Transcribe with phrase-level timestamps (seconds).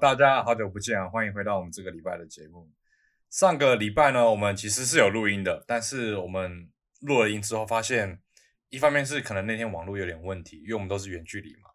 [0.00, 1.06] 大家好久不见啊！
[1.10, 2.66] 欢迎回到我们这个礼拜的节目。
[3.28, 6.70] 上个礼拜呢，我们其实是有录音的，但是我们
[7.02, 8.18] 录了音之后，发现
[8.70, 11.68] 一方面是可能那天网络有点问题，因为我们都是远距离嘛，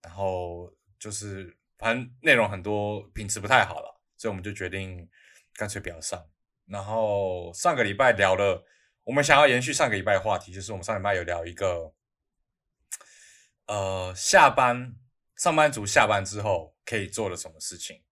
[0.00, 5.08] 然后就是反正内容很多品质不太好了，所以我们就决定
[5.54, 6.24] 干脆不要上。
[6.66, 8.64] 然后上个礼拜聊了，
[9.02, 11.92] 我们想要延续上个礼拜的话题，就是我们上礼拜有聊一个，
[13.66, 14.94] 呃，下班
[15.34, 18.02] 上班族下班之后可以做了什么事情。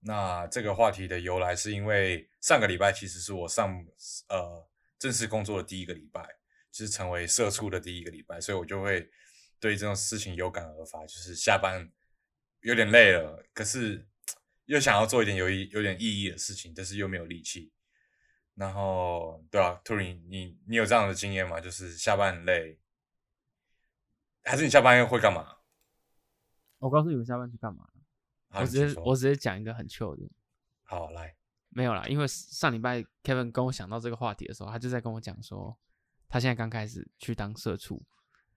[0.00, 3.84] 那这个话题的由来是因为上个礼拜其实是我上
[4.28, 4.66] 呃
[4.98, 6.22] 正式工作的第一个礼拜，
[6.70, 9.10] 就是成为社畜的第一个礼拜，所以我就会
[9.58, 11.86] 对这种事情有感而发，就是下班
[12.60, 14.08] 有点累了，可是
[14.64, 17.70] 又想要做一点有意有点意义的事情，但是又没有力气。
[18.54, 21.60] 然后，对啊，兔林，你你有这样的经验吗？
[21.60, 22.78] 就是下班很累，
[24.44, 25.58] 还是你下班又会干嘛？
[26.78, 27.89] 我告诉你们下班去干嘛？
[28.52, 30.22] 我直接我直接讲一个很糗的。
[30.82, 31.36] 好，来，
[31.68, 35.78] 没有啦，因为上礼拜 Kevin 跟我想到这个话题的时候，他就在跟我讲说，
[36.28, 38.02] 他现在刚开始去当社畜，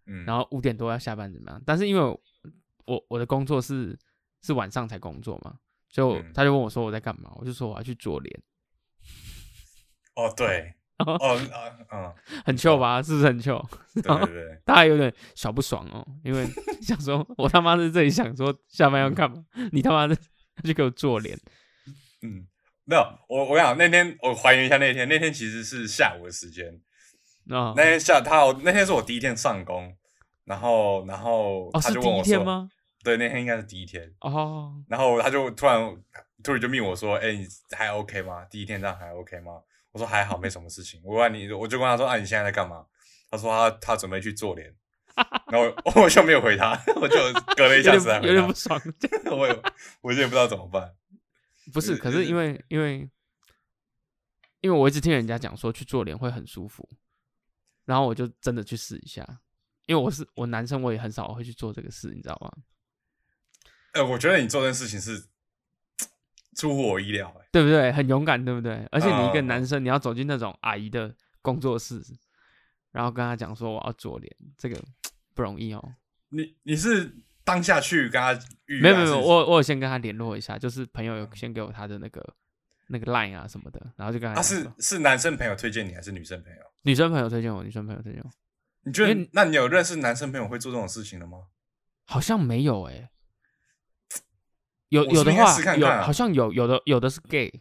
[0.06, 1.62] 嗯，然后五点多要下班怎么样？
[1.66, 2.02] 但是因为
[2.86, 3.98] 我我的工作是
[4.42, 8.44] 是晚上才工作嘛，所以他就问我说我在干嘛，我就说我要去做脸。
[10.16, 12.14] 哦，对，哦，嗯嗯，
[12.46, 13.02] 很糗吧？
[13.02, 13.64] 是不是很糗？
[13.94, 16.46] 对对对，大家有点小不爽哦，因为
[16.82, 19.44] 想说，我他妈在这里想说下班要干嘛？
[19.72, 20.16] 你他妈的
[20.64, 21.38] 就给我做脸。
[22.24, 22.48] 嗯，
[22.86, 26.68] 没有，我我想那天我还原一下那天，那天其实是下午的时间。
[27.50, 29.94] 哦，那天下他，那天是我第一天上工，
[30.46, 32.70] 然后然后他就问我说，
[33.04, 34.74] 对，那天应该是第一天哦。
[34.88, 35.78] 然后他就突然
[36.42, 38.46] 突然就命我说，哎，你还 OK 吗？
[38.50, 39.60] 第一天这样还 OK 吗？
[39.94, 41.00] 我说还好，没什么事情。
[41.04, 42.84] 我问你，我就问他说：“啊，你现在在干嘛？”
[43.30, 44.76] 他说：“他他准备去做脸。
[45.48, 47.16] ”然后我就没有回他，我就
[47.56, 48.82] 隔了一下子，有点不爽。
[49.30, 49.64] 我
[50.02, 50.96] 我有点不知道怎么办。
[51.72, 53.08] 不是，可是因为因为
[54.62, 56.90] 因为我一直听人家讲说去做脸会很舒服，
[57.86, 59.24] 然后我就真的去试一下。
[59.86, 62.52] 因为我是我男生，我也很少会去做这个事，你知道吗？
[63.92, 65.28] 哎，我觉得你做这件事情是。
[66.56, 67.92] 出乎我意料，哎，对不对？
[67.92, 68.88] 很勇敢，对不对？
[68.92, 72.02] 而且你一个男生，你要走进那种阿姨的工作室，
[72.92, 74.80] 然后跟他讲说我要做脸，这个
[75.34, 75.96] 不容易哦。
[76.30, 78.34] 你你是当下去跟他
[78.66, 78.82] 预？
[78.82, 82.36] 没有没有，我我先跟他联络一下，就是朋友有先给我他的那个
[82.88, 84.36] 那个 line 啊什么的，然后就跟他。
[84.36, 86.60] 他是是男生朋友推荐你，还是女生朋友？
[86.84, 88.30] 女生朋友推荐我，女生朋友推荐我。
[88.86, 89.30] 你觉得？
[89.32, 91.40] 那你有认识男生朋友会做这种事情的吗？
[92.06, 93.10] 好像没有哎。
[94.94, 97.52] 有有的话有好像有有的有的是 gay，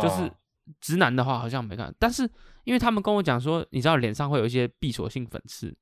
[0.00, 0.32] 就是
[0.80, 2.22] 直男的话好像没看，但是
[2.62, 5.76] 因为他们跟我讲说，你知道脸上会有一些闭锁性粉刺，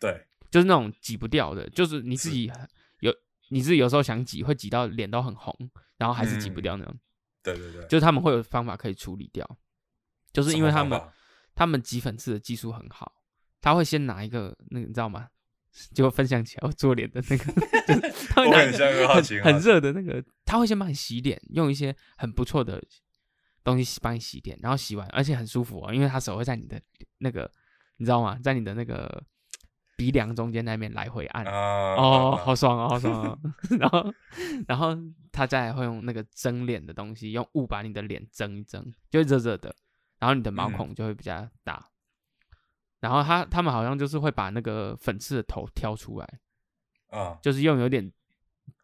[0.00, 2.50] 对，就是那种挤不掉的，就是你自己
[2.98, 3.14] 有
[3.50, 5.56] 你自己有时候想挤会挤到脸都很红，
[5.98, 6.98] 然后还是挤不掉那种，
[7.44, 9.48] 对对对，就是他们会有方法可以处理掉，
[10.32, 11.00] 就是因为他们
[11.54, 13.12] 他们挤粉刺的技术很好，
[13.60, 15.28] 他会先拿一个那个你知道吗？
[15.94, 17.44] 结果分享起来，我做脸的那个，
[18.28, 22.82] 他会拿很很热的那个，他会先帮你洗脸，用一些很不错的
[23.64, 26.80] 东西帮你洗脸，然后洗完，而且很舒服哦，因为他手会在你的
[27.18, 27.50] 那个，
[27.96, 28.38] 你知道吗？
[28.42, 29.22] 在你的那个
[29.96, 33.38] 鼻梁中间那边来回按，哦，好爽哦，好爽哦。
[33.78, 34.14] 然后，
[34.68, 34.96] 然后
[35.30, 39.74] 他再会用那个蒸脸的东西，用雾把你的脸蒸一蒸，就会热热的，
[40.18, 41.88] 然后你的毛孔就会比较大。
[43.02, 46.38] 然后他他们好像就是会把那个粉刺的头挑出来，
[47.08, 48.12] 啊，就是用有点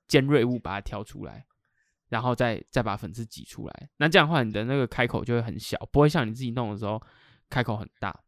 [0.09, 1.47] 尖锐物把它挑出来，
[2.09, 3.89] 然后再再把粉刺挤出来。
[3.99, 7.01] 那这样的话，你的那个开口就会很小，不会像你自己弄的时候
[7.49, 8.19] 开口很大。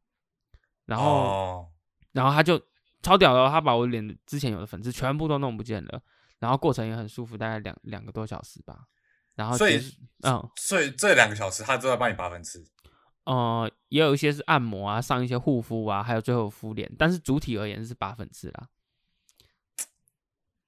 [0.86, 1.68] 然后，
[2.12, 2.56] 然后他就
[3.02, 6.00] 超屌的，他把我脸之前有的粉刺全部都弄不见了，
[6.38, 8.86] 然后过程也很舒服，大概两两个多小时吧。
[9.34, 9.80] 然后，所以，
[10.22, 12.64] 嗯，所以这两个小时他都在帮你拔粉刺。
[13.24, 18.68] 呃，也有一些是按摩啊，上一些护肤啊，还有最后敷脸，但是主体而言是拔粉刺啦。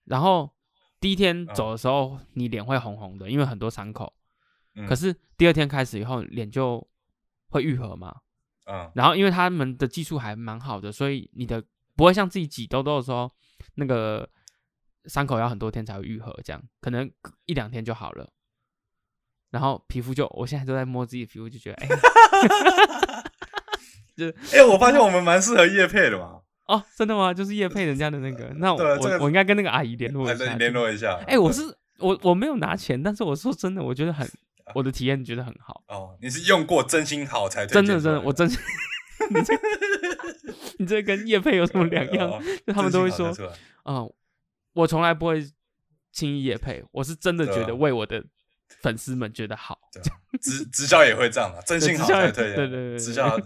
[0.05, 0.51] 然后
[1.01, 4.13] 第一天走的时候，你脸会红红的，因为很多伤口。
[4.89, 6.87] 可是第二天开始以后，脸就
[7.49, 8.21] 会愈合嘛。
[8.67, 8.91] 嗯。
[8.95, 11.63] 然后因为他们的技术还蛮好的，所以你的
[11.97, 13.31] 不会像自己挤痘痘的时候，
[13.75, 14.29] 那个
[15.07, 17.11] 伤口要很多天才会愈合，这样可能
[17.47, 18.33] 一两天就好了。
[19.53, 21.89] 然后皮肤就，我现在都在摸自己的皮肤，就觉得哎，
[24.17, 24.29] 就
[24.59, 26.41] 哎，我发现我们蛮适合叶配的嘛。
[26.67, 27.33] 哦，真的吗？
[27.35, 28.83] 就是叶配人家的那个，那我
[29.21, 31.21] 我应该跟那个阿姨联络一下，联络一下。
[31.27, 31.63] 哎，我是
[31.99, 34.27] 我我没有拿钱，但是我说真的，我觉得很，
[34.75, 35.83] 我的体验觉得很好。
[35.89, 38.59] 哦，你是用过真心好才真的真的，我真心。
[39.31, 39.55] 你这
[40.79, 42.43] 你这跟叶配有什么两样？
[42.67, 43.33] 就他们都会说，
[43.85, 44.11] 嗯，
[44.73, 45.45] 我从来不会
[46.11, 48.25] 轻易夜配，我是真的觉得为我的
[48.81, 49.79] 粉丝们觉得好。
[50.41, 52.57] 直直销也会这样的，真心好才推荐。
[52.57, 53.39] 对对对，直销。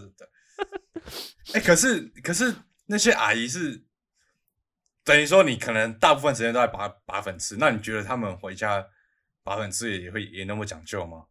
[1.53, 3.83] 哎，可是可是那些阿姨是
[5.03, 8.87] 等于说你可能大部分时间都在拔拔粉刺，那你觉得他们回家
[9.43, 11.25] 拔粉刺也会也那么讲究吗？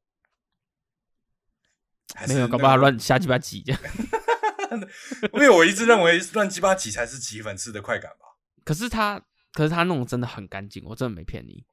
[2.29, 3.81] 没有，搞不好乱瞎鸡巴挤这样。
[5.35, 8.27] 因为我一直认为乱鸡巴挤才是挤粉刺的快感吧。
[8.65, 9.21] 可是他，
[9.53, 11.65] 可是他弄真的很干净，我真的没骗你。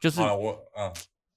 [0.00, 0.92] 就是我，嗯，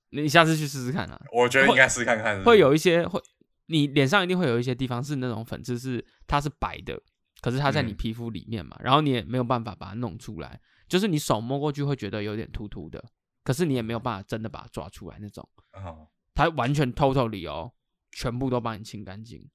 [0.10, 1.20] 你下次去试试看啊。
[1.32, 2.44] 我觉得应该试看看。
[2.44, 3.22] 会有一些会，
[3.68, 7.00] 你脸上一定会有一些地方是那种粉刺，是它是白的，
[7.42, 13.04] 可是它在你皮肤里面嘛，然后你也没有办法把它弄出来，就是你手摸过去会觉得有点突突的，
[13.44, 15.48] 可是你也没有办法真的把它抓出来那种。
[15.74, 17.74] 哦，它完全 totally 哦，
[18.12, 19.50] 全部都帮你清干净。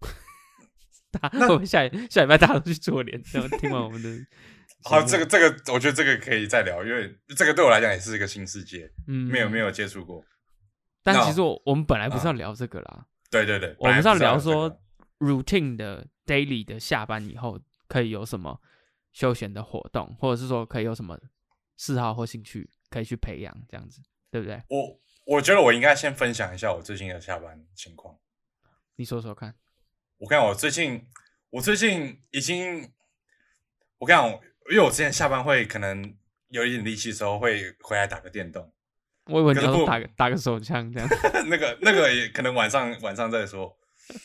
[1.32, 4.26] 那我们下下礼拜大家都去做脸，然后听完我们的。
[4.84, 10.24] 好，这个这个，我觉得这个可以再聊，因为这个对我来讲也是一个新世界，嗯，没有没有接触过。
[11.02, 14.80] 但其实我我们本来不是要聊这个啦，对对对，我们是要聊说
[15.18, 18.60] routine 的 daily 的下班以后可以有什么
[19.12, 21.18] 休闲的活动，或者是说可以有什么
[21.76, 24.00] 嗜好或兴趣可以去培养，这样子
[24.30, 24.62] 对不对？
[24.68, 28.16] 我我觉得我应该先分享一下我最近的下班情况，
[28.96, 29.54] 你说说看。
[30.18, 31.04] 我看我最近，
[31.50, 32.92] 我最近已经，
[33.98, 34.40] 我看我，
[34.72, 36.14] 因为我之前下班会可能
[36.48, 38.72] 有一点力气的时候，会回来打个电动。
[39.26, 41.08] 我以为你要打个打个手枪这样。
[41.46, 43.76] 那个那个也可能晚上晚上再说。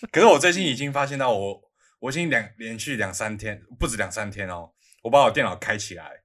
[0.09, 1.61] 可是我最近已经发现到我，
[1.99, 4.71] 我已经两连续两三天，不止两三天哦，
[5.03, 6.23] 我把我电脑开起来，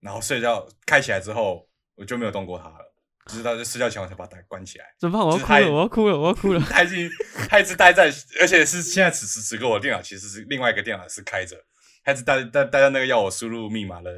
[0.00, 2.92] 然后睡觉开起来之后，我就没有动过它了。
[3.26, 4.86] 直到在睡觉前我才把它关起来。
[4.98, 5.24] 怎么办？
[5.24, 5.70] 我要哭了！
[5.70, 6.18] 我要哭了！
[6.18, 6.60] 我要哭了！
[6.68, 7.08] 他已经，
[7.48, 11.56] 他一直待在，而且是现在此时此刻，我电脑其实是另外一个电脑是开着，
[12.04, 14.10] 他一直待待待在那个要我输入密码的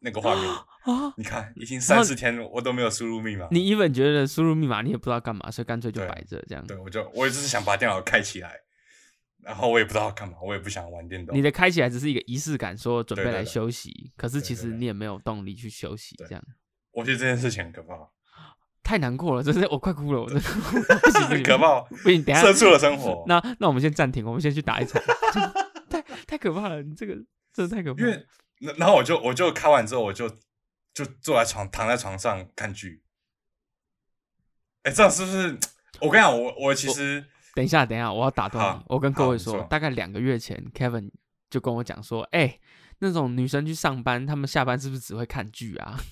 [0.00, 1.12] 那个画面啊！
[1.16, 3.48] 你看，已经三四天我都没有输入密码。
[3.50, 6.64] 你一本觉得输入密码你也不知道干嘛，所以干脆就摆着这样。
[6.66, 8.52] 对，我就我也只是想把电脑开起来，
[9.42, 11.36] 然后我也不知道干嘛，我也不想玩电动。
[11.36, 16.42] 你的开起来只是一个仪式感，说准备来休息，可是其实你也没有动力去休息，这样。
[16.92, 17.94] 我觉得这件事情很可怕。
[18.84, 20.42] 太难过了，真是我快哭了，我真的
[21.42, 21.80] 可怕！
[21.80, 23.24] 不行，等下社畜的生活。
[23.26, 25.02] 那那我们先暂停，我们先去打一场。
[26.26, 27.14] 太太可怕了，你这个
[27.52, 28.02] 真的太可怕。
[28.02, 28.26] 因为
[28.76, 30.28] 然后我就我就看完之后，我就
[30.92, 33.02] 就坐在床躺在床上看剧。
[34.82, 35.58] 哎，这样是不是？
[36.00, 37.24] 我跟你讲，我我其实
[37.54, 38.82] 等一下等一下，我要打断你。
[38.88, 41.10] 我跟各位说，大概两个月前，Kevin
[41.48, 42.58] 就跟我讲说，哎，
[42.98, 45.98] 那种女生去上班，她们下班是不是只会看剧啊？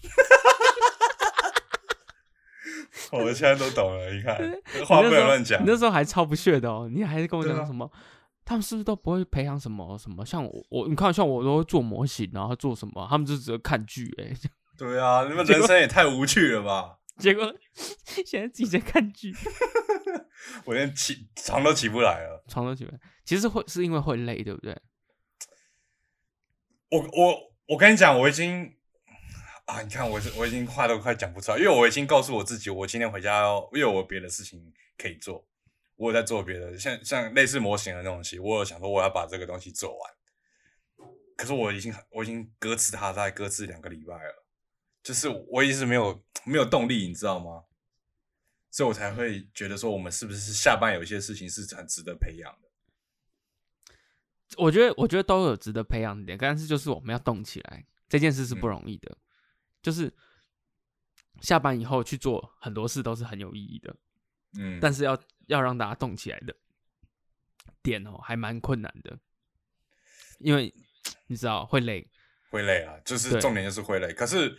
[3.13, 4.37] 我现在都懂了，你看
[4.87, 5.63] 话不能乱讲。
[5.63, 7.91] 你那时候还超不屑的哦，你还是跟我讲什么？
[8.45, 10.25] 他们是不是都不会培养什么什么？
[10.25, 13.07] 像我，我你看，像我都会做模型，然后做什么？
[13.09, 14.33] 他们就只会看剧哎。
[14.77, 16.99] 对啊，你们人生也太无趣了吧？
[17.19, 17.55] 结果
[18.27, 19.33] 现在自己在看剧，
[20.67, 22.99] 我连起床都起不来了，床都起不来。
[23.25, 24.77] 其实会是因为会累，对不对？
[26.91, 27.39] 我我
[27.69, 28.75] 我跟你讲，我已经。
[29.67, 29.81] 啊！
[29.81, 34.61] 你看，我我已经话都快讲不出来，因为我已经告诉我自己，我今天回家要，因为我别的事情
[34.99, 35.43] 可以做，
[35.97, 40.15] 我有在做别的，像像类似模型的那种东西，我有想说我要把这个东西做完。
[41.37, 44.47] 可是我已经我已经搁置它，在搁置两个礼拜了，
[45.03, 47.65] 就是我一直没有没有动力，你知道吗？
[48.71, 52.69] 所以我才会觉得说，我们是不是下班有一些事情是很值得培养的？
[54.59, 59.17] 我觉得我觉得都有值得培养的点，但是就是我们要动起来，这件事是不容易的。
[59.83, 60.13] 就是
[61.41, 63.97] 下班以后去做很多事都是很有意义的，
[64.59, 66.55] 嗯，但是要要让大家动起来的
[67.83, 69.19] 点哦，还蛮困难的，
[70.39, 70.73] 因为
[71.27, 72.09] 你知道会累，
[72.51, 74.13] 会累啊，就是重点就是会累。
[74.13, 74.59] 可是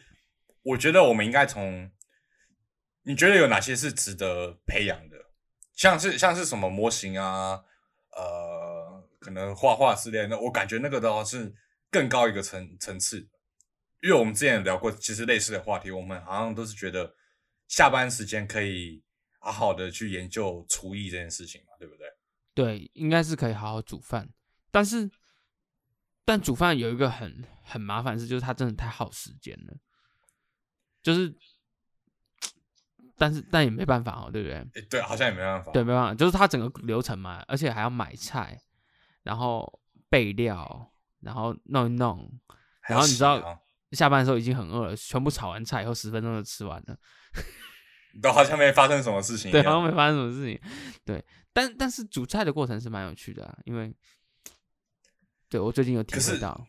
[0.64, 1.90] 我觉得我们应该从，
[3.04, 5.18] 你觉得有哪些是值得培养的？
[5.74, 7.64] 像是像是什么模型啊，
[8.16, 11.54] 呃，可能画画之类的，我感觉那个的话是
[11.92, 13.30] 更高一个层层次。
[14.02, 17.16] 因为我们之前聊过，其实类似的话题，我们好像都是觉得
[17.68, 19.04] 下班时间可以
[19.46, 22.08] 好好的去研究厨艺这件事情嘛，对不对？
[22.54, 24.30] 对，应该是可以好好煮饭，
[24.72, 25.10] 但是
[26.26, 29.74] 但煮饭有一个很很麻烦的事，就是它真的太耗时间了。
[31.04, 31.36] 就是，
[33.16, 34.82] 但是但也没办法哦，对不对？
[34.90, 35.72] 对，好像也没办法。
[35.72, 38.60] 对，没办法，就是它整个流程嘛，而且还要买菜，
[39.24, 42.40] 然后备料，然后弄一弄，
[42.90, 43.62] 然后你知道。
[43.92, 47.00] 下班的时候已经很饿了，全部炒完菜以后十分钟就吃完了，
[48.22, 50.60] 都好像没发生什么事情，对，好像没发生什么事情，
[51.04, 53.94] 对，但但是煮菜的过程是蛮有趣的，因为
[55.50, 56.68] 对我最近有体会到，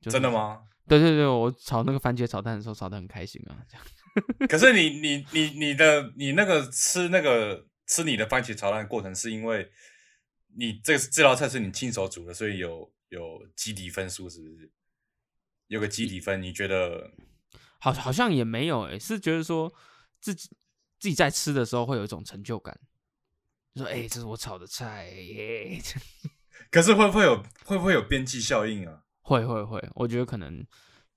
[0.00, 0.62] 真的吗？
[0.88, 3.56] 对对对，我炒那个番茄炒蛋的时候炒的很开心啊。
[3.68, 3.86] 这样。
[4.48, 9.70] 可是你你你你的你那个吃那个吃你的番茄炒蛋的过程，是因为
[10.56, 14.70] 你这这道菜是你亲手煮的，所以有有基底分数，是不是？
[15.68, 17.10] 有个基底分，你觉得？
[17.78, 19.72] 好，好像也没有诶，是觉得说
[20.20, 20.50] 自己
[21.02, 22.78] 自己在吃的时候会有一种成就感，
[23.74, 25.82] 说哎，这是我炒的菜耶。
[26.70, 29.02] 可是会不会有会不会有边际效应啊？
[29.22, 30.64] 会会会，我觉得可能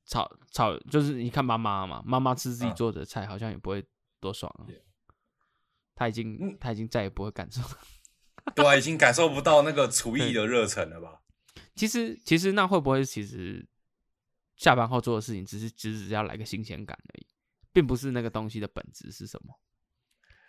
[0.07, 3.85] 炒炒就是你看妈妈嘛，妈妈吃自己做的菜好像也不会
[4.19, 4.65] 多爽啊。
[5.93, 7.61] 他已经他已经再也不会感受，
[8.55, 11.21] 对啊，已经感受不到那个厨艺的热忱了吧？
[11.75, 13.63] 其实其实那会不会其实
[14.55, 17.27] 下班后做的事情只是只是要来个新鲜感而已，
[17.71, 19.53] 并不是那个东西的本质是什么？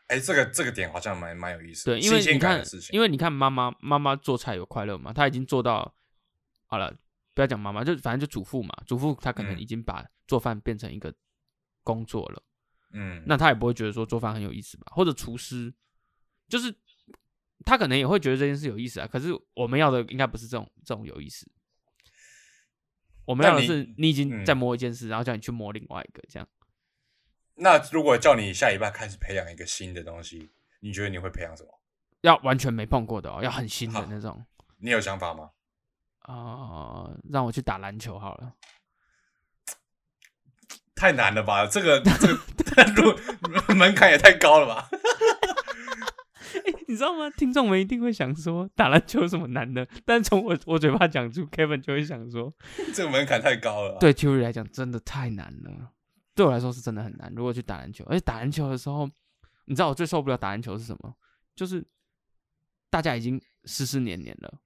[0.08, 1.86] 哎，这个这个点好像蛮蛮有意思。
[1.86, 5.94] 对，因为你看，因为你看妈妈妈妈做菜有快乐嘛，她已经做到
[6.66, 6.96] 好了。
[7.34, 8.74] 不要讲妈妈，就反正就主妇嘛。
[8.86, 11.14] 主妇她可能已经把做饭变成一个
[11.82, 12.42] 工作了，
[12.92, 14.86] 嗯，那她也不会觉得说做饭很有意思吧？
[14.94, 15.74] 或者厨师，
[16.48, 16.74] 就是
[17.66, 19.06] 他可能也会觉得这件事有意思啊。
[19.06, 21.46] 可是我们要的应该不是这种这种有意思，
[23.26, 26.48] 我们要的是你已经在摸一件事，然后叫你去摸另外一个这样。
[27.56, 31.70] 那如果叫你下一半开始培养一个新的东西，你觉得你会培养什么？
[32.22, 34.44] 要完全没碰过的哦，要很新的那种。
[34.78, 35.50] 你有想法吗？
[36.20, 38.52] 啊，让我去打篮球好了，
[40.94, 41.66] 太难了吧？
[41.66, 42.36] 这个这个
[43.74, 44.88] 门槛也太高了吧？
[46.88, 47.30] 你知道吗？
[47.30, 49.86] 听众们一定会想说，打篮球有什么难的？
[50.04, 52.52] 但从我我嘴巴讲出，Kevin 就会想说，
[52.94, 53.98] 这个门槛太高了。
[53.98, 55.92] 对 Q 来讲，真的太难了。
[56.36, 57.32] 对我来说是真的很难。
[57.34, 59.10] 如果去打篮球，而且打篮球的时候，
[59.64, 61.16] 你知道我最受不了打篮球是什么？
[61.54, 61.84] 就是
[62.90, 64.60] 大家已经湿湿黏黏了，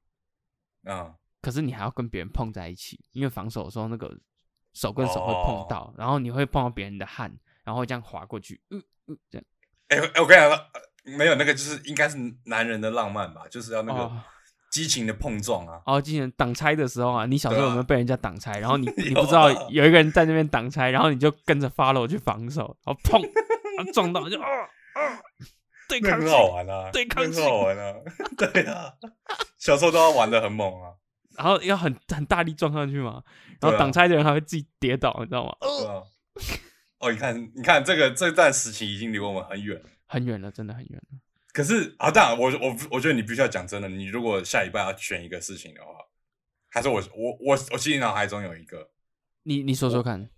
[0.92, 1.14] 啊。
[1.40, 4.14] 可是你还要跟别人碰在一起，因为防守的时候那个
[4.74, 7.32] 手跟手会碰到，然后你会碰到别人的汗，
[7.64, 9.44] 然后这样滑过去，嗯嗯，这样。
[9.88, 14.22] 哎哎，我跟你讲，没有那个，就是应该是男人的浪漫吧，就是要那个
[14.70, 15.82] 激情的碰撞啊。
[15.84, 18.58] 哦，激情挡拆的时候啊，你小时候有没有被人家挡拆？
[18.60, 24.46] 然后你你不知道有一个人在那边挡拆，然后你就跟着 follow 去防守，然 后砰，撞到就啊
[24.94, 25.20] 啊。
[25.88, 27.94] 对抗很好玩啊，对抗很好玩啊，
[28.38, 28.94] 对啊，
[29.58, 30.94] 小时候都要玩的很猛啊。
[31.36, 33.22] 然后要很很大力撞上去嘛，
[33.60, 35.56] 然后挡拆的人还会自己跌倒，你知道吗？
[37.00, 41.18] 哦，你看，你看这个这段时期已经离我们很远，很远了，真的很远了。
[41.52, 43.88] 可是啊，当然，我我我觉得你必须要讲真的。
[43.88, 45.92] 你如果下礼拜要选一个事情的话，
[46.68, 48.90] 还是我我我我心里脑海中有一个，
[49.42, 50.30] 你你说说看。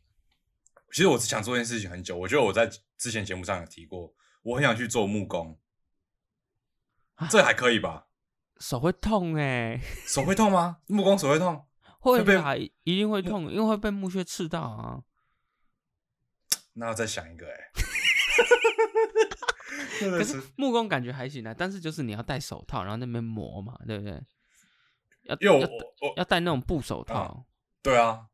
[0.91, 5.59] 其实我是想做这件事情很久，我觉得我在之前节目上有提过，我很想去做木工，
[7.31, 8.07] 这还可以吧？
[8.59, 10.79] 手会痛哎，手会痛吗？
[10.87, 11.67] 木工手会痛？
[11.99, 15.03] 会啊，一定会痛，因为会被木屑刺到啊。
[16.75, 17.55] 那要再想一个哎。
[20.01, 24.21] 可是木工感觉还行啊，但是就是你要戴手套，然后那边磨嘛，对不对？
[25.25, 25.69] 要要
[26.17, 27.47] 要戴那种布手套。
[27.83, 28.27] 对啊，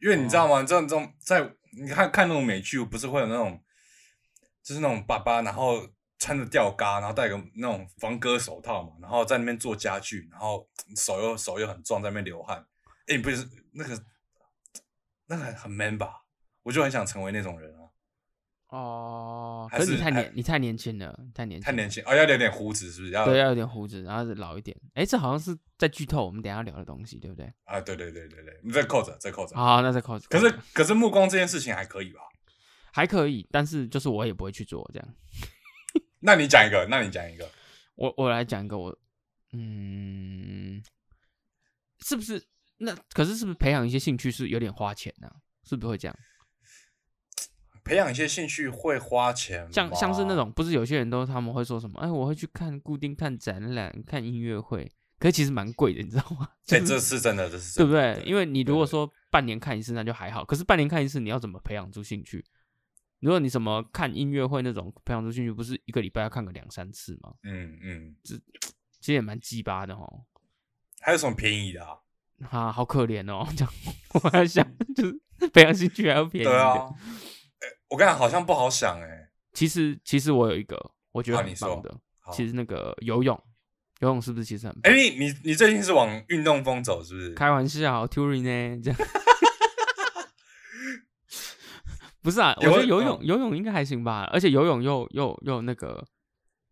[0.00, 0.62] 因为你知道吗？
[0.62, 3.62] 这种这种在你看看那种美剧，不是会有那种，
[4.62, 5.88] 就是那种爸爸，然后。
[6.16, 12.64] 穿着吊嘎，然后戴个那种防割手套嘛，然后在那边做家具，然后手又手又很壮，在那边流汗。
[13.08, 14.04] 哎，不是那个，
[15.26, 16.24] 那个很 man 吧？
[16.62, 17.83] 我就很想成为那种人啊。
[18.74, 22.02] 哦，可是你太年，你太年轻了，太年轻，太年轻。
[22.06, 23.12] 哦，要留点胡子是不是？
[23.12, 24.76] 要对，要有点胡子，然后老一点。
[24.94, 27.46] 哎，这好像是在剧透我们等下聊的东西，对不对？
[27.66, 29.54] 啊，对对对对对，你再扣着，再扣着。
[29.54, 30.26] 好，那再扣着。
[30.28, 32.20] 可是可是木工这件事情还可以吧？
[32.92, 35.08] 还可以，但是就是我也不会去做这样。
[36.18, 37.48] 那你讲一个，那你讲一个，
[37.94, 38.98] 我我来讲一个，我
[39.52, 40.82] 嗯，
[42.00, 42.44] 是不是？
[42.78, 45.30] 那可是是不是培养一些兴趣是有点花钱呢？
[45.62, 46.18] 是不是会这样？
[47.84, 52.00] 培养一些兴趣会花钱，像像是那种，不是有些人都他们会说什么？
[52.00, 56.48] 哎，我会去看固定看展览、看音乐会，可是其实蛮贵的，你知道吗？
[56.66, 58.22] 对这是真的，这是对不对？
[58.24, 60.44] 因为你如果说半年看一次，那就还好。
[60.44, 62.42] 可是半年看一次，你要怎么培养出兴趣？
[63.20, 67.34] 如果你什么看音乐会那种培养出兴趣，不是一个礼拜要看个两三次吗？
[67.42, 68.34] 嗯嗯，这
[69.00, 70.24] 其实也蛮鸡巴的哦。
[71.00, 71.98] 还有什么便宜的啊？
[72.50, 73.46] 啊，好可怜哦！
[73.56, 73.72] 这样
[74.14, 76.46] 我还想，就是培养兴趣还要便宜。
[76.46, 76.88] 对啊，
[77.88, 79.30] 我跟你讲，好像不好想哎。
[79.52, 81.94] 其实，其实我有一个，我觉得很棒的。
[82.32, 83.40] 其实那个游泳，
[84.00, 84.76] 游泳是不是其实很？
[84.82, 87.34] 哎，你你你最近是往运动风走是不是？
[87.34, 88.80] 开玩笑，touring 呢？
[88.82, 88.98] 这样。
[92.22, 96.02] 不是啊，我觉得游泳游泳应该还行吧，而且游泳又又又那个，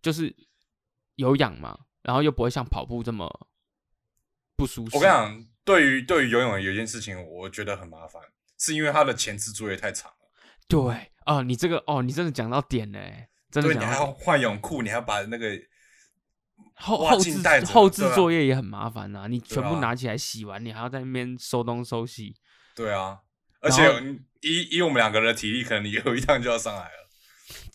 [0.01, 0.35] 就是
[1.17, 3.49] 有氧嘛，然后又不会像跑步这么
[4.57, 4.97] 不舒适。
[4.97, 8.23] 我跟你讲，对于对于游泳有一件事情，我觉得很麻烦，
[8.59, 10.17] 是因为它的前置作业太长了。
[10.73, 12.99] 对，哦，你这个哦，你真的讲到点呢，
[13.51, 13.75] 真的。
[13.75, 15.51] 你还要换泳裤，你还要把那个
[16.75, 22.35] 后后置后置作业也很麻烦呐，你全部拿起来洗完，你还要在那边收东收西。
[22.75, 23.19] 对啊，
[23.61, 23.87] 而且
[24.41, 27.03] 以以我们两个人的体力，可能你有一趟就要上来了。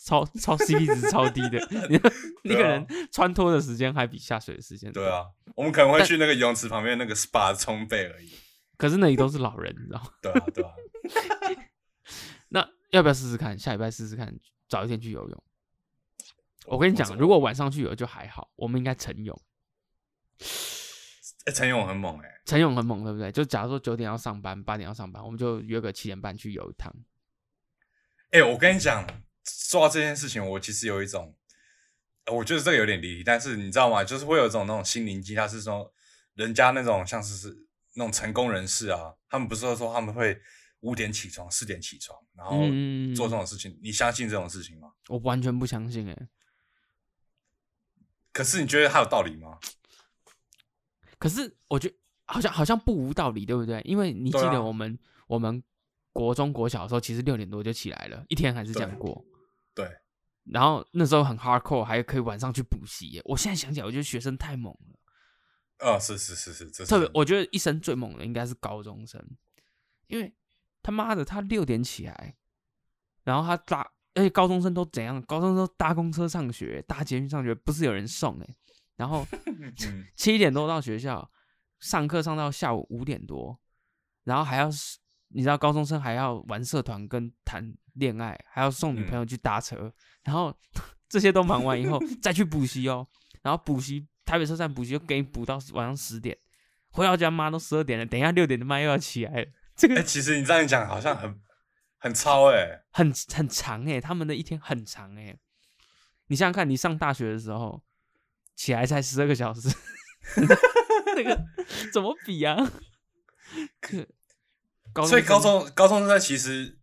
[0.04, 2.00] 超超 CP 值超低的， 你
[2.42, 4.90] 你可能穿脱的时间还比下水的时间。
[4.90, 8.32] 对啊，我们可能会去那个游泳池旁边那个 SPA 冲背而已。
[8.78, 10.10] 可是那里都是老人，你知道吗？
[10.22, 10.70] 对啊，对啊。
[12.90, 13.58] 那要不要试试看？
[13.58, 14.34] 下礼拜试试看，
[14.68, 15.42] 早一天去游泳。
[16.66, 19.42] 我跟你讲，如果晚上去游就还好，我们应该晨泳。
[21.44, 23.32] 哎，晨泳很猛哎，晨泳很猛，对不对？
[23.32, 26.94] 就假如说九点要上班，八点要上班，我们就约个七点半去游一趟。
[28.30, 29.06] 哎，我跟你讲。
[29.50, 31.34] 说到这件事情，我其实有一种，
[32.30, 34.04] 我觉得这个有点离题，但是你知道吗？
[34.04, 35.90] 就是会有一种那种心灵鸡汤，是说
[36.34, 40.38] 人家那种像是是那种成功人士啊，他们不是说他们会
[40.80, 42.56] 五点起床、四点起床，然后
[43.16, 44.92] 做这种事情，你相信这种事情吗？
[45.08, 46.28] 我完全不相信哎。
[48.32, 49.58] 可是你觉得他有道理吗？
[51.18, 53.80] 可是我觉得好像好像不无道理，对不对？
[53.84, 55.60] 因为你记得我们我们
[56.12, 59.24] 国中国小的时候，其实六点多就起来了，一天还是这样过。
[59.74, 59.90] 对，
[60.44, 63.20] 然后那时候很 hardcore，还可以晚上去补习。
[63.24, 64.98] 我现在想起来，我觉得学生太猛了。
[65.80, 69.20] 哦，是是是是，特别我觉得一生最猛的应该是高中生，
[70.06, 70.32] 因为
[70.88, 72.34] 他妈的他六点起来，
[73.24, 75.20] 然后他搭，而且高中生都怎样？
[75.20, 78.56] 高中生都搭公车上学，搭捷运上学，不是有人送哎。
[78.96, 79.26] 然后
[80.16, 81.30] 七点多到学校
[81.78, 83.60] 上课，上到下午五点多，
[84.24, 84.70] 然后还要
[85.28, 87.74] 你知道高中生还要玩社团跟谈。
[87.98, 89.92] 恋爱还要送女朋友去搭车，
[90.22, 90.56] 然后
[91.10, 93.04] 这些都忙完以后再去补习哦，
[93.42, 96.38] 然后补习台北车站补习又给你补到晚上十点，
[96.92, 99.50] 回到家妈都十二点了，等一下六点的妈又要起来了。
[99.78, 101.40] 这个其实你这样讲好像很
[101.96, 105.38] 很超哎，很很长哎，他们的一天很长哎。
[106.26, 107.82] 你想想看，你上大学的时候
[108.54, 109.68] 起来才十二个小时，
[111.16, 111.46] 那个
[111.92, 112.56] 怎么比啊？
[113.80, 114.06] 可
[115.06, 116.76] 所以高中高中生其实。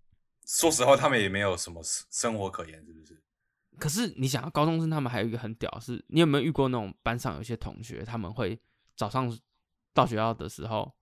[0.47, 1.81] 说实话，他们也没有什么
[2.11, 3.19] 生活可言，是不是？
[3.79, 8.61] 可是你想，高中生他们还有一个很屌，是你有没有遇过那种班上有些同学，他们会
[8.95, 9.35] 早上
[9.91, 10.94] 到学校的时候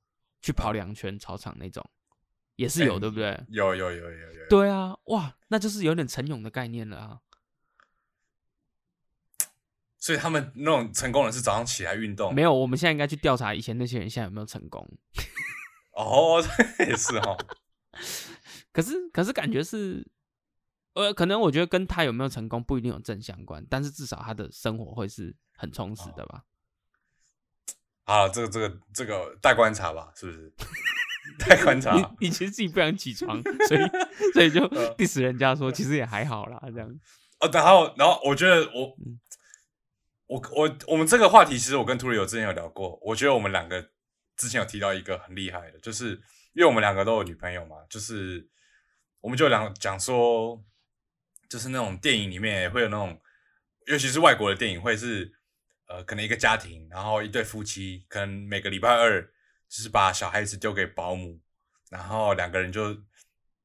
[0.44, 1.84] 去跑两圈操场那种，
[2.58, 3.44] 也是有，对不对？
[3.48, 4.48] 有有有有有。
[4.48, 7.20] 对啊，哇，那就是有点晨泳的概念了啊。
[9.98, 12.36] 所以他们那种成功人是早上起来运动？
[12.36, 14.86] 没有，我们现在应该去调查以前那些人现在有没有成功。
[15.94, 16.44] 哦，
[16.86, 17.38] 也是哦。
[18.74, 20.06] 可是，可是感觉是，
[20.94, 26.44] 呃，可能我觉得跟他有没有成功不一定有正相关，但是至少他的生活会是很充实的吧。
[28.06, 30.54] 好，这个这个这个待观察吧，是不是？
[31.40, 31.96] 待观察。
[31.96, 33.82] 你你其实自己不想起床，所以
[34.34, 34.62] 所以就
[34.98, 37.00] diss 人家说其实也还好啦，这样。
[37.40, 38.96] 哦，然后然后我觉得我
[40.28, 43.90] 我我我们这个话题其实我跟图里有之前有聊过，我觉得我们两个
[44.36, 46.12] 之前有提到一个很厉害的，就是
[46.54, 48.50] 因为我们两个都有女朋友嘛，就是。
[49.24, 50.62] 我们就两讲说，
[51.50, 53.18] 就是那种电影里面会有那种，
[53.88, 55.32] 尤其是外国的电影，会是
[55.94, 59.22] 呃，可能一个家庭，然后一对夫妻，可能每个礼拜二
[59.70, 61.40] 就是把小孩子丢给保姆，
[61.92, 63.00] 然后两个人就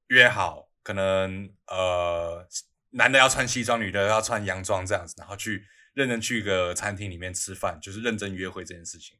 [0.09, 2.47] 约好，可能呃，
[2.91, 9.17] 男的要穿西装，女的要穿洋装这样子，然后去认真去一个餐厅里面吃饭，就是认真约会这件事情，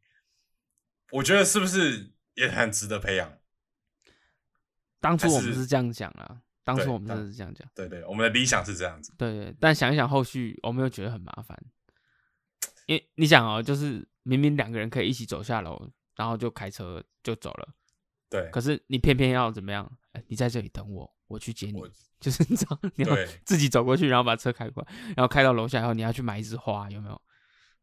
[1.11, 3.39] 我觉得是不是也很值得培养？
[5.01, 7.67] 当初我们是这样讲啊，当初我们真的是这样讲。
[7.75, 9.15] 对对，我们的理想是这样子。
[9.17, 11.59] 对对，但想一想后续，我们又觉得很麻烦。
[12.89, 17.69] 因为你想哦，就是明明两个人可以一起走下楼，然后就开车就走了。
[18.29, 18.51] 对。
[18.51, 19.89] 可是你偏偏要怎么样？
[20.13, 21.81] 哎，你在这里等我，我去接你。
[22.19, 27.23] 就是你知道，你要自己走过去，然后把车开过来，然后开到楼下以后，你要去买一枝花，有没有？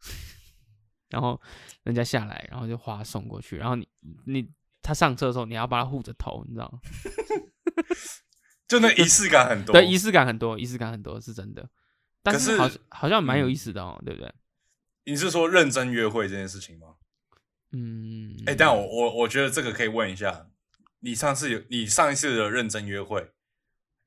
[1.10, 1.40] 然后
[1.84, 3.88] 人家下来，然后就花送过去，然后你
[4.26, 4.52] 你。
[4.88, 6.80] 他上车的时候，你要帮他护着头，你知道吗？
[8.70, 11.68] 就那仪式感很多，对，仪式感很多，仪式感很多是真的。
[12.22, 14.32] 但是好像好像蛮有意思的哦，对不对？
[15.06, 16.96] 你是说认真约会这件事情吗？
[17.72, 20.50] 嗯，哎，但我我我觉得这个可以问一下，
[21.00, 23.32] 你上次有你上一次的认真约会，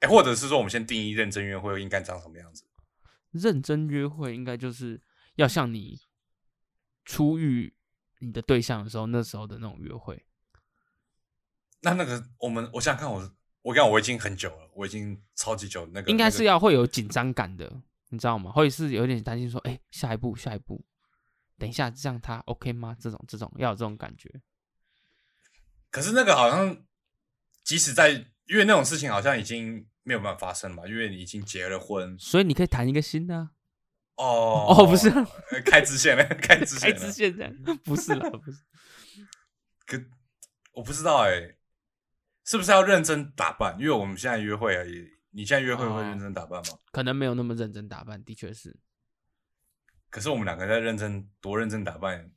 [0.00, 2.64] 哎，或者是说我们先定义认真约会应该长什么样子？
[3.30, 5.02] 认真约会应该就是
[5.34, 6.00] 要像你
[7.04, 7.74] 初遇
[8.20, 10.24] 你的对象的时候，那时候的那种约会。
[11.82, 13.30] 那那个，我们我想想看，我
[13.62, 15.86] 我讲我已经很久了，我已经超级久。
[15.92, 18.50] 那个应该是要会有紧张感的，你知道吗？
[18.50, 20.84] 或者是有点担心说，哎，下一步，下一步，
[21.58, 22.96] 等一下这样他 OK 吗？
[22.98, 24.30] 这种这种要有这种感觉。
[25.90, 26.84] 可是那个好像
[27.64, 33.50] 即使在，因为那种事情好像已经没有办法发生嘛，因为你已经结了婚，所以你可以谈一个新的。
[34.16, 35.10] 哦哦，不是，
[35.64, 38.58] 开支线了，开支线，开支线这样，不是了，不是。
[39.86, 40.02] 可
[40.72, 41.56] 我不知道哎，
[42.44, 43.78] 是不是要认真打扮？
[43.78, 45.17] 因为我们现在约会而已。
[45.38, 46.76] 你现在约会会认真打扮吗？
[46.90, 48.76] 可能没有那么认真打扮，的确是。
[50.10, 52.28] 可是我们两个在认真，多认真打扮，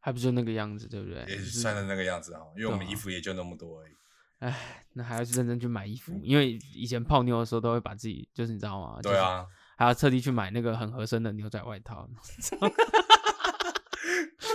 [0.00, 1.22] 还不就那个样子，对不对？
[1.28, 3.92] 也算是那个样子啊，因为我们衣服也就那么多而已。
[4.38, 8.98] 哎，那还要去认真去买衣服，因为以前泡妞的时候都会把自己，就是你知道吗？
[9.02, 9.46] 对啊。
[9.76, 12.08] 还要特地去买那个很合身的牛仔外套，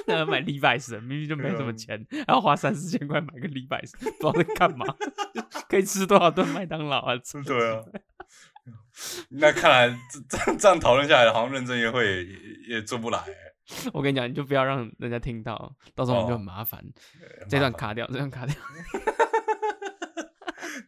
[0.08, 4.86] 那买 Levi's，明明就没什么钱，还要花三四千块买个 Levi's，不知道在干嘛，
[5.70, 7.14] 可以吃多少顿麦当劳啊？
[7.46, 7.84] 对啊。
[9.30, 13.20] 那看来这这这样讨论下来，好像认真约会也也做不来。
[13.94, 16.84] 我跟你讲，你就不要让人家听到，到时候就很麻烦。
[17.50, 18.56] 这段卡掉，这段卡掉。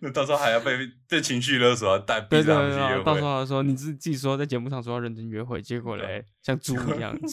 [0.01, 0.77] 那到时候还要被
[1.09, 3.03] 被情绪勒索，带逼着他们去约会。
[3.03, 7.13] 到时候说你自自己说在节目上说要认真约会，结果嘞像猪一样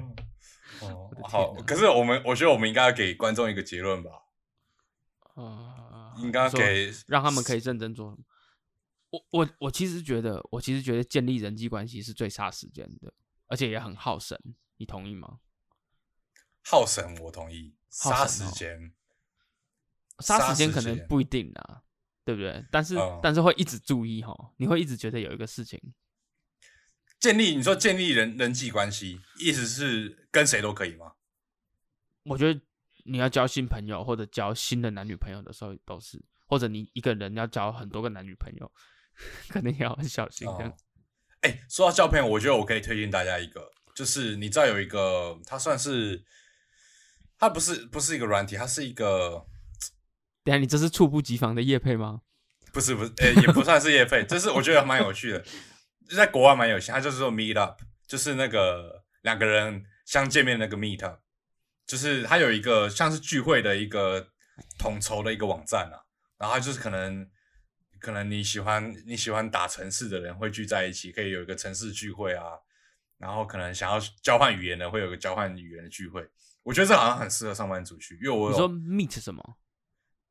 [0.00, 0.86] 吵。
[0.86, 4.10] 哦，好，可是我们我觉得我们应该要给观众一个结论吧。
[5.34, 8.18] 啊，应该给让他们可以认真做。
[9.10, 13.12] 我我我其实觉得，我其实觉得建立人际关系是最杀时间的，
[13.46, 14.38] 而且也很耗神。
[14.76, 15.38] 你同意吗？
[16.64, 17.74] 耗神，我同意。
[17.88, 18.92] 杀时间。
[20.20, 21.82] 杀时间可能不一定啊，
[22.24, 22.64] 对不对？
[22.70, 25.80] 但是但是会一直注意哈，你会一直觉得有一个事情
[27.24, 31.12] 建立，你说建立人人际关系，意思是跟谁都可以吗？
[32.24, 32.60] 我觉得
[33.04, 38.70] 你要交新朋友或者交新的男女朋友的时候都是，或者你一个人要交很多个男女朋友，
[39.48, 40.46] 可能也要很小心。
[41.40, 46.22] 哎，说到交朋友，我觉得我可以推荐大家一个，就是你知道有一个，它算是，
[47.38, 49.46] 它不是不是一个软体，它是一个。
[50.42, 52.20] 等下，你这是猝不及防的叶配吗？
[52.70, 55.44] 不是，不是，诶，也不算是叶配，这是我觉得蛮有趣的，
[56.10, 56.90] 在国外蛮有趣。
[56.90, 61.20] 它就是说 meet up，就是那个两个人相见面那个 meet up，
[61.86, 64.28] 就是它有一个像是聚会的一个
[64.78, 66.02] 统筹的一个网站啊。
[66.38, 67.28] 然后就是可能
[68.00, 72.44] 可能你喜欢你喜欢打城市的人会聚在一起，可以有一个城市聚会啊。
[73.16, 76.28] 然后可能想要交换语言的会有个交换语言的聚会。
[76.62, 79.56] 我觉得这好像很适合上班族去，因为我你说 meet 什么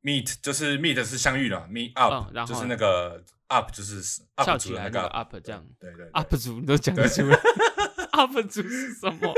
[0.04, 7.40] ？Meet 就是 Meet 是相遇了，Meet up 就是那个 up 就是 up 主那个 up 这样，对对，up 主你都讲得出来，
[8.12, 9.34] up 主是什么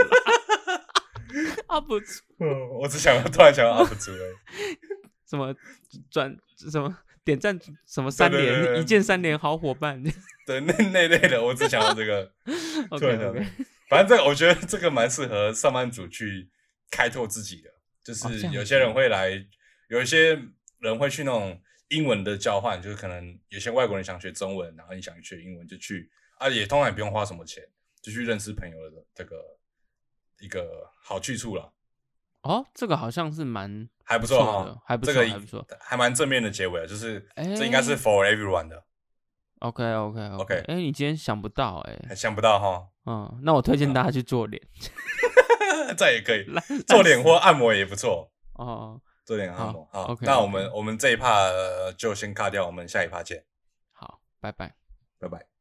[1.68, 2.46] ？up 主，
[2.82, 4.78] 我只想突然想到 up 主哎，
[5.30, 5.54] 什么
[6.10, 10.02] 转什么点赞什么三连一键三连好伙伴，
[10.48, 12.32] 对那那类的，我只想到这个，，
[12.90, 13.46] OK OK，，
[13.90, 16.48] 反正这个我觉得这个蛮适合上班族去
[16.90, 17.70] 开拓自己的，
[18.04, 19.46] 就是有些人会来。
[19.90, 20.40] 有一些
[20.80, 27.64] 人会去那种英文的交换，就是可能有些外国人想学中文，然后你想学英文就去，啊，也通常也不用花什么钱，
[28.02, 29.36] 就去认识朋友的这个
[30.40, 31.74] 一个好去处了。
[32.42, 38.84] 哦，这个好像是蛮还不错哈，还不错，还不错，还蛮正面的结尾，就是这应该是 for everyone 的。
[39.60, 44.62] OK OK OK，哎，你今天想不到哎，想不到哈，嗯，那我推荐大家去做脸，
[45.98, 46.46] 这也可以，
[46.86, 49.02] 做脸或按摩也不错哦。
[49.26, 51.50] 做点按摩，好，那我们我们这一趴
[51.98, 53.44] 就先卡掉，我们下一趴见。
[53.92, 54.76] 好，拜拜，
[55.20, 55.55] 拜拜。